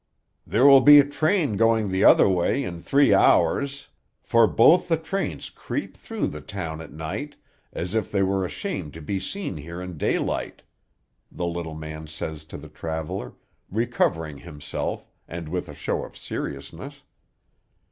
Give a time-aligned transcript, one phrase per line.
[0.47, 3.87] "There will be a train going the other way in three hours,
[4.23, 7.35] for both the trains creep through the town at night,
[7.71, 10.63] as if they were ashamed to be seen here in daylight,"
[11.31, 13.33] the little man says to the traveller,
[13.69, 17.03] recovering himself, and with a show of seriousness.